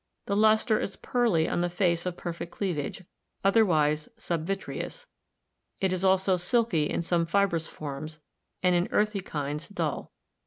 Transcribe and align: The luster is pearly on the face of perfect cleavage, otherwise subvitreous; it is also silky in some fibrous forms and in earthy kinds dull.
The 0.25 0.35
luster 0.35 0.79
is 0.79 0.95
pearly 0.95 1.47
on 1.47 1.61
the 1.61 1.69
face 1.69 2.07
of 2.07 2.17
perfect 2.17 2.51
cleavage, 2.53 3.03
otherwise 3.43 4.09
subvitreous; 4.17 5.05
it 5.79 5.93
is 5.93 6.03
also 6.03 6.37
silky 6.37 6.89
in 6.89 7.03
some 7.03 7.27
fibrous 7.27 7.67
forms 7.67 8.19
and 8.63 8.73
in 8.73 8.87
earthy 8.91 9.21
kinds 9.21 9.69
dull. 9.69 10.11